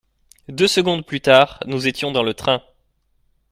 [0.49, 2.63] Deux secondes plus tard, nous étions dans le train.